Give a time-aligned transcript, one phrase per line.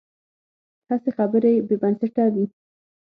[0.89, 2.45] هسې خبرې بې بنسټه وي.